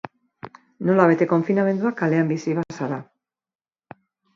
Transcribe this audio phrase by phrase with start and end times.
[0.91, 3.03] Nola bete konfinamendua kalean bizi bazara?